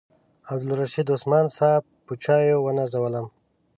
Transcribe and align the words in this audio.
عبدالرشید 0.53 1.07
عثمان 1.15 1.45
صاحب 1.57 1.83
په 2.05 2.13
چایو 2.23 2.57
ونازولم. 2.65 3.27